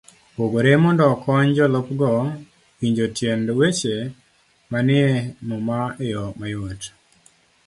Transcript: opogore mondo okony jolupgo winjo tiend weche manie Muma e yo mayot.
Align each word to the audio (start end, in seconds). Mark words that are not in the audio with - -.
opogore 0.33 0.71
mondo 0.83 1.03
okony 1.13 1.47
jolupgo 1.57 2.11
winjo 2.79 3.05
tiend 3.17 3.45
weche 3.59 3.95
manie 4.71 5.09
Muma 5.47 5.79
e 6.03 6.05
yo 6.13 6.23
mayot. 6.39 6.81